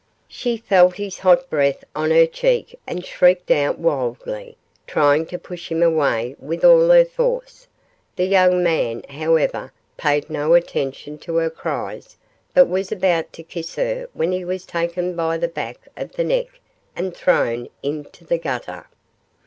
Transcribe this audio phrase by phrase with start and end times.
[0.27, 5.69] She felt his hot breath on her cheek and shrieked out wildly, trying to push
[5.71, 7.67] him away with all her force.
[8.15, 12.17] The young man, however, paid no attention to her cries,
[12.51, 16.23] but was about to kiss her when he was taken by the back of the
[16.23, 16.47] neck
[16.95, 18.87] and thrown into the gutter.